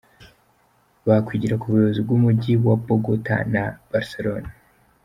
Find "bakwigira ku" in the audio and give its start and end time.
1.07-1.65